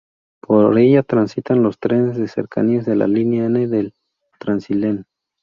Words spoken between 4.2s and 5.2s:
Transilien.